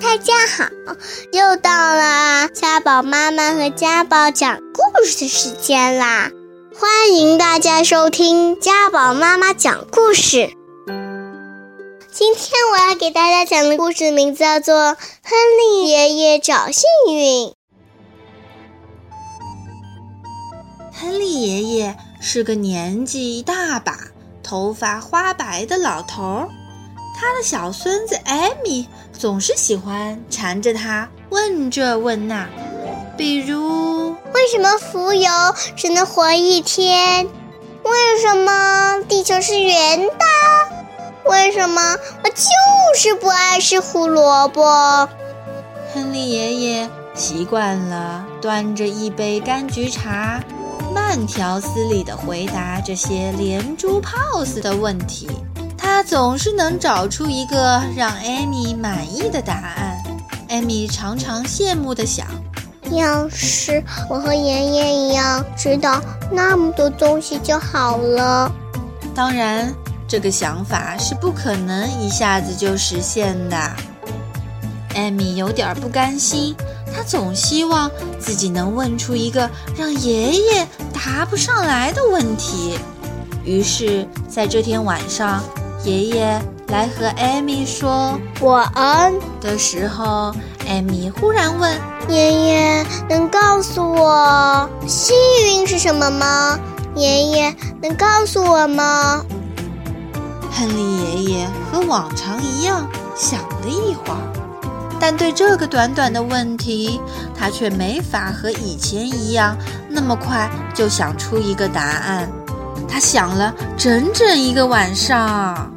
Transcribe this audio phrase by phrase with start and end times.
[0.00, 0.68] 大家好，
[1.32, 6.30] 又到了家宝妈妈和家宝讲故事的时间啦！
[6.78, 10.50] 欢迎大家收听家宝妈妈讲故事。
[12.12, 17.48] 今天我要给大家讲的故事名字叫做《亨利爷爷找幸运》。
[20.92, 23.96] 亨利爷爷是个年纪一大把、
[24.42, 26.48] 头发花白的老头儿，
[27.18, 32.46] 他的小孙子艾米总是喜欢缠着他问这问那，
[33.16, 35.30] 比如为什么浮游
[35.74, 37.26] 只能活一天？
[37.84, 40.24] 为什么地球是圆的？
[41.24, 42.44] 为什么我就
[42.96, 45.08] 是不爱吃胡萝卜？
[45.94, 50.42] 亨利爷爷习惯了端着一杯柑橘茶。
[50.94, 55.28] 慢条斯理地回答这些连珠炮似的问题，
[55.96, 60.04] 他总是能找出一个让艾米满意的答案。
[60.46, 62.26] 艾米常常羡慕地想：
[62.90, 65.98] 要是我和爷爷一样知道
[66.30, 68.52] 那么多东西就好了。
[69.14, 69.72] 当然，
[70.06, 73.56] 这个想法是不可能一下子就实现的。
[74.94, 76.54] 艾米有点不甘心。
[76.94, 82.78] 他总希望自己能问出一个让爷爷答不上来的问题。
[83.46, 85.42] 于是，在这天晚上，
[85.86, 90.34] 爷爷来和艾米说晚安的时候，
[90.66, 91.72] 艾米忽然问
[92.10, 95.14] ：“爷爷，能告诉我幸
[95.46, 96.58] 运是什么吗？
[96.96, 99.24] 爷爷，能告诉我吗？”
[100.50, 104.18] 亨利爷爷和往常一样想了一会儿。
[104.98, 107.00] 但对这个短短的问题，
[107.32, 109.56] 他却没法和以前一样
[109.88, 112.28] 那么快就想出一个答案。
[112.88, 115.70] 他想了整整一个晚上，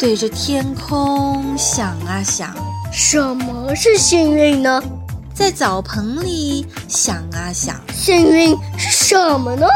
[0.00, 2.56] 对着天空想啊想，
[2.90, 4.82] 什么是幸运呢？
[5.34, 9.66] 在澡盆里想啊想，幸运是什么呢？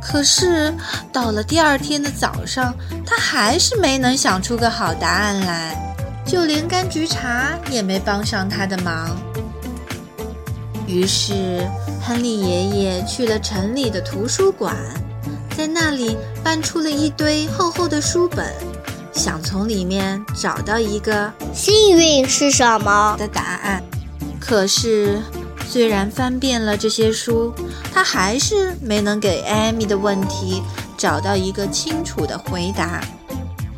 [0.00, 0.74] 可是
[1.12, 2.74] 到了第二天的早上，
[3.04, 5.76] 他还是没能想出个好答案来。
[6.24, 9.14] 就连柑橘茶也没帮上他的忙。
[10.86, 11.68] 于是，
[12.00, 14.74] 亨利爷爷去了城里的图书馆，
[15.54, 18.50] 在那里搬出了一堆厚厚的书本，
[19.18, 23.82] 想从里面找到一个幸运是什么的答案。
[24.40, 25.20] 可是，
[25.68, 27.52] 虽然翻遍了这些书，
[27.92, 30.62] 他还是没能给艾米的问题
[30.96, 33.02] 找到一个清楚的回答。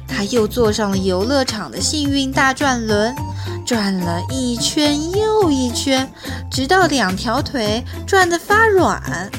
[0.07, 3.17] 他又坐上了游乐场的幸运大转轮，
[3.65, 6.13] 转了一圈又一圈，
[6.51, 9.31] 直到两条腿转得发软。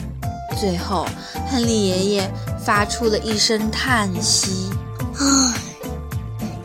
[0.60, 1.06] 最后，
[1.50, 2.34] 亨利爷爷
[2.66, 4.72] 发出了一声叹息
[5.20, 5.54] ：“唉，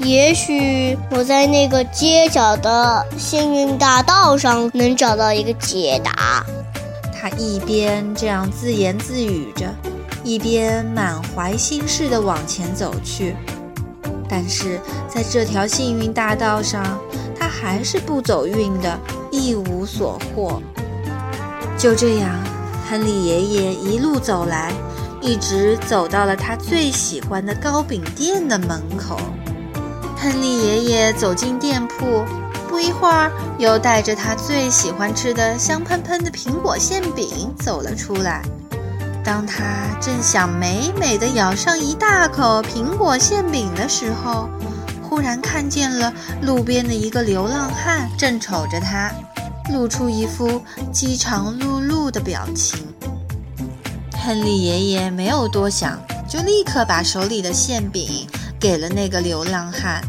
[0.07, 6.47] 也许我在那个街角的幸运大道上能找到一个解答。”
[7.19, 9.67] 他一边这样自言自语着，
[10.23, 13.35] 一边满怀心事地往前走去。
[14.29, 14.79] 但是
[15.09, 16.85] 在这条幸运大道上，
[17.37, 18.97] 他还是不走运的，
[19.33, 20.63] 一无所获。
[21.77, 22.31] 就这样，
[22.89, 24.73] 亨利爷爷一路走来，
[25.21, 29.19] 一直走到了他最喜欢的糕饼店的门口。
[30.17, 32.25] 亨利爷爷走进店铺，
[32.69, 38.43] 不一会儿，又带着他最喜欢吃的香喷喷的苹果馅饼走了出来。
[39.23, 39.65] 当他
[40.01, 44.49] 正想美美的咬上一大口苹果馅饼的时候，
[45.03, 46.13] 忽然看见了
[46.43, 49.13] 路边的一个流浪汉正瞅着他，
[49.73, 50.63] 露出一副
[50.93, 52.81] 饥肠辘辘的表情。
[54.25, 58.27] 亨利爷爷没有多想，就立刻把手里的馅饼
[58.61, 60.03] 给了那个流浪汉。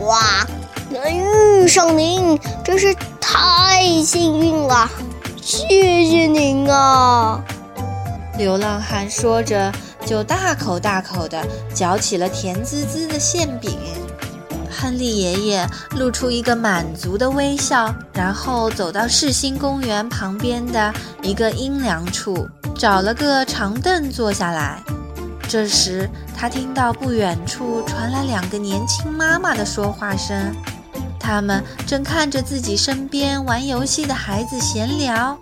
[0.00, 0.46] 哇，
[0.90, 4.90] 能遇上您真是太幸运了，
[5.40, 7.42] 谢谢您啊！
[8.38, 9.70] 流浪汉说着，
[10.06, 13.78] 就大口大口地嚼起了甜滋滋的馅饼。
[14.70, 20.92] 亨利爷爷露出一个满足的微笑，然后走到世新公园旁边的
[21.22, 24.82] 一个阴凉处，找了个长凳坐下来。
[25.52, 30.56] 这时，他听到不远处传来两个年轻妈妈的说话声，
[31.20, 35.38] 他们正看着自己身边玩游戏的孩子闲聊。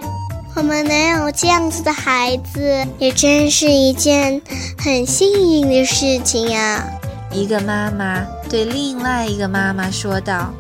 [0.57, 4.43] 我们能有这样子的孩子，也真是一件
[4.79, 6.85] 很幸运的事情呀。
[7.31, 10.53] 一个妈妈对另外一个妈妈说道。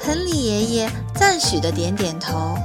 [0.00, 2.58] 亨利爷爷赞许的点点头。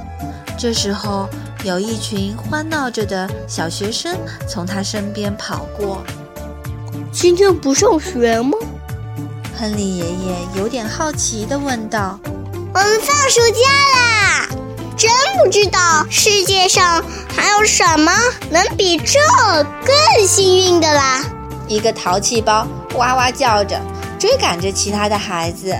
[0.58, 1.28] 这时候，
[1.66, 4.16] 有一群欢闹着的小学生
[4.48, 6.00] 从他身边跑过。
[7.10, 8.56] 今天不上学吗？
[9.58, 12.20] 亨利爷爷有点好奇地问道。
[12.72, 14.48] 我们放暑假啦！
[14.96, 15.10] 真
[15.42, 17.04] 不知道世界上
[17.34, 18.12] 还有什么
[18.48, 19.18] 能比这
[19.84, 21.24] 更幸运的啦！
[21.66, 22.64] 一个淘气包
[22.94, 23.80] 哇哇叫着，
[24.20, 25.76] 追赶着其他的孩子。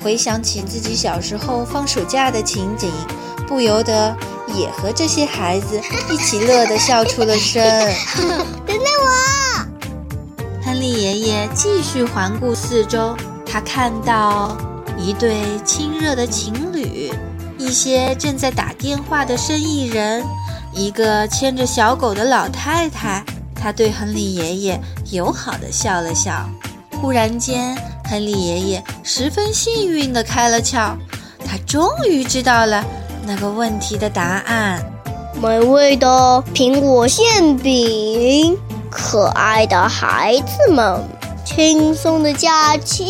[0.00, 2.90] 回想起自己小时候放暑假的情景，
[3.52, 4.16] 不由得
[4.54, 5.78] 也和这些孩子
[6.10, 7.62] 一起乐得笑出了声。
[8.16, 8.26] 等
[8.66, 10.46] 等我！
[10.64, 13.14] 亨利爷爷继续环顾四周，
[13.44, 14.56] 他看到
[14.96, 17.12] 一对亲热的情侣，
[17.58, 20.24] 一些正在打电话的生意人，
[20.72, 23.22] 一个牵着小狗的老太太。
[23.54, 26.48] 他对亨利爷爷友好地笑了笑。
[27.02, 27.76] 忽然间，
[28.08, 30.96] 亨利爷爷十分幸运地开了窍，
[31.44, 32.82] 他终于知道了
[33.24, 34.84] 那个问题的答案：
[35.40, 38.58] 美味的苹果馅饼，
[38.90, 41.02] 可爱的孩子们，
[41.44, 43.04] 轻松的假期，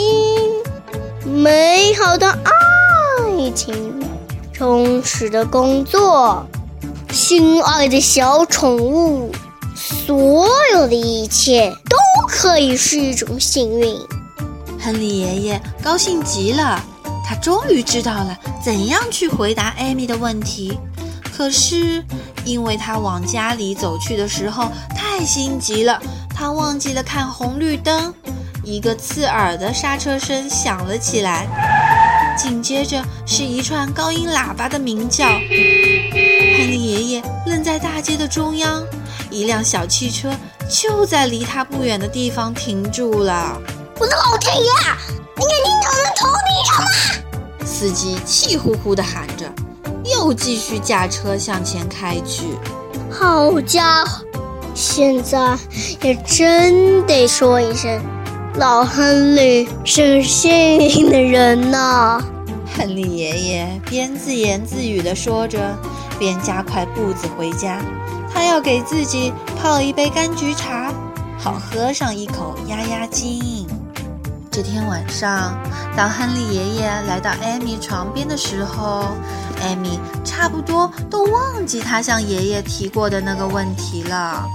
[1.25, 4.03] 美好的爱情，
[4.53, 6.44] 充实的工作，
[7.11, 9.32] 心爱的小宠物。
[9.75, 11.97] 所有的一切都
[12.29, 13.97] 可以是一种幸运。
[14.79, 16.82] 亨利爷爷高兴极了，
[17.24, 20.78] 他终于知道了怎样去回答艾米的问题。
[21.34, 22.04] 可是，
[22.44, 26.00] 因为他往家里走去的时候太心急了，
[26.34, 28.12] 他忘记了看红绿灯，
[28.62, 31.46] 一个刺耳的刹车声响了起来，
[32.36, 35.26] 紧接着是一串高音喇叭的鸣叫。
[35.26, 38.82] 亨利爷爷愣在大街的中央。
[39.30, 40.30] 一辆小汽车
[40.68, 43.58] 就在离他不远的地方停住了。
[43.98, 44.64] 我的老天爷，
[45.38, 46.28] 你眼睛长在头
[47.64, 49.50] 司机气呼呼地喊着，
[50.14, 52.44] 又继续驾车向前开去。
[53.11, 54.25] 好家伙，
[54.75, 55.56] 现在
[56.02, 58.00] 也真得说一声，
[58.56, 62.23] 老亨利是个幸运的人呐。
[62.75, 65.76] 亨利爷爷边自言自语地说着，
[66.19, 67.78] 边加快步子回家。
[68.32, 69.31] 他要给自己
[69.61, 70.90] 泡一杯柑橘茶，
[71.38, 73.62] 好喝上一口压压惊。
[74.52, 75.58] 这天晚上，
[75.96, 79.06] 当亨利爷爷来到艾米床边的时候，
[79.62, 84.46] 艾米差不多都忘记他向爷爷提过的那个问题了。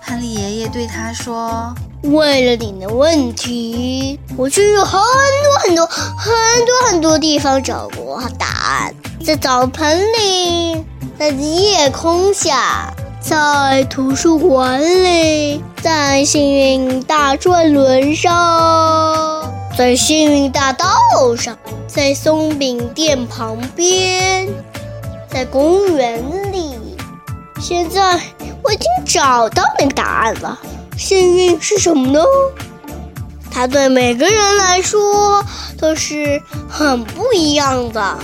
[0.00, 1.74] 亨利爷爷对他说
[2.14, 8.94] ：“为了你的问题，我去很多很多很多很多地方找过答案，
[9.24, 10.84] 在澡盆里，
[11.18, 19.48] 在夜空下。”在图书馆里，在幸运大转轮上，
[19.78, 20.88] 在幸运大道
[21.38, 24.48] 上，在松饼店旁边，
[25.30, 26.20] 在公园
[26.52, 26.74] 里。
[27.60, 28.20] 现在
[28.60, 30.58] 我已经找到那个答案了。
[30.98, 32.20] 幸运是什么呢？
[33.52, 35.44] 它对每个人来说
[35.78, 38.18] 都是很不一样的。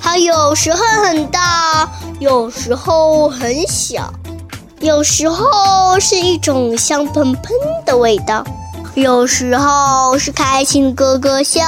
[0.00, 1.88] 它有时候很大，
[2.18, 4.12] 有时候很小。
[4.82, 7.52] 有时候是一种香喷喷
[7.86, 8.44] 的味道，
[8.94, 11.62] 有时候是开心咯咯笑，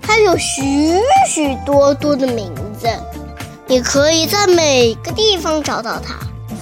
[0.00, 0.98] 还有许
[1.28, 2.50] 许多多的名
[2.80, 2.88] 字。
[3.66, 6.14] 你可以在每个地方找到它，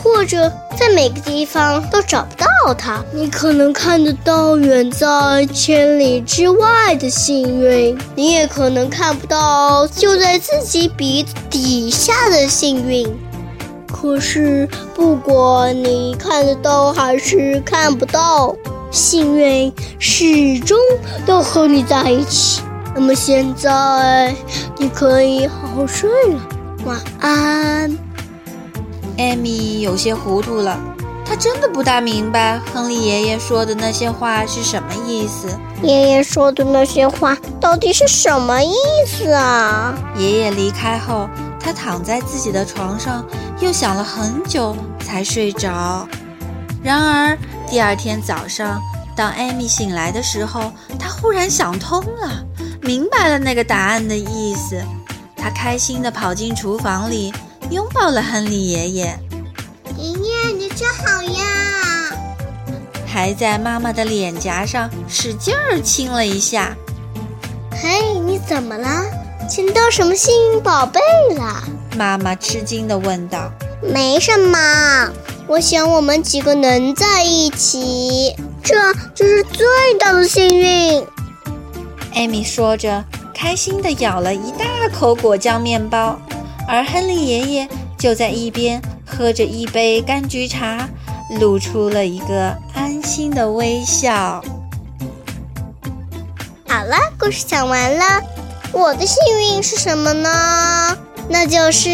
[0.02, 3.00] 或者在每个地方都找不到它。
[3.12, 13.06] 你可能看得到远在千里之外的幸运，你也可能看不到就在自己鼻子底下的幸运。
[13.98, 18.54] 可是，不管你看得到还是看不到，
[18.90, 20.78] 幸运始终
[21.24, 22.62] 都和你在一起。
[22.94, 24.34] 那么现在，
[24.78, 26.40] 你可以好好睡了，
[26.84, 27.98] 晚安。
[29.18, 30.78] 艾米有些糊涂了，
[31.24, 35.48] 她真的不大明白亨利爷爷说的那些话是什么意思。
[35.82, 38.74] 爷爷说的那些话到底是什么意
[39.06, 39.98] 思啊？
[40.16, 41.28] 爷爷离开后。
[41.58, 43.24] 他躺在自己的床上，
[43.60, 46.06] 又想了很久才睡着。
[46.82, 47.36] 然而
[47.68, 48.80] 第二天早上，
[49.16, 52.44] 当艾米醒来的时候，他忽然想通了，
[52.82, 54.80] 明白了那个答案的意思。
[55.36, 57.32] 他开心地跑进厨房里，
[57.70, 59.18] 拥抱了亨利爷爷。
[59.96, 61.44] 爷爷，你真好呀！
[63.06, 66.76] 还在妈妈的脸颊上使劲儿亲了一下。
[67.72, 68.88] 嘿，你怎么了？
[69.46, 71.00] 亲到什么幸运宝贝
[71.36, 71.62] 了？
[71.96, 73.50] 妈妈吃惊地问道。
[73.80, 75.08] 没什么，
[75.46, 78.74] 我想我们几个能在一起，这
[79.14, 79.66] 就是最
[80.00, 81.06] 大的幸运。
[82.14, 86.18] 艾米说着，开心地咬了一大口果酱面包，
[86.66, 90.88] 而亨利爷爷就在一边喝着一杯柑橘茶，
[91.38, 94.42] 露出了一个安心的微笑。
[96.66, 98.22] 好了，故事讲完了。
[98.76, 100.94] 我的幸运是什么呢？
[101.30, 101.88] 那就是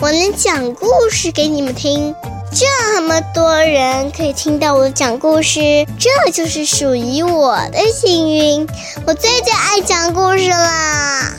[0.00, 2.12] 我能讲故事给你们听。
[2.52, 8.68] 这么多人可以听到我讲故事，这就是属于我的幸运。
[9.06, 11.36] 我最最爱讲故事了！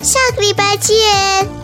[0.00, 1.63] 下个礼拜见。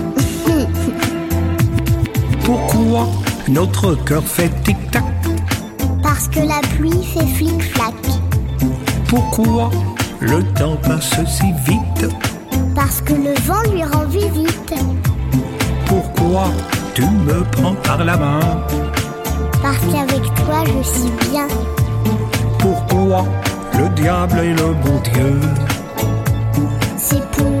[2.51, 3.07] pourquoi
[3.47, 5.03] notre cœur fait tic-tac?
[6.03, 7.95] Parce que la pluie fait flic-flac.
[9.07, 9.71] Pourquoi
[10.19, 12.13] le temps passe si vite?
[12.75, 14.73] Parce que le vent lui rend visite.
[15.85, 16.49] Pourquoi
[16.93, 18.41] tu me prends par la main?
[19.61, 21.47] Parce qu'avec toi je suis bien.
[22.59, 23.25] Pourquoi
[23.79, 25.39] le diable est le bon Dieu?
[26.97, 27.60] C'est pour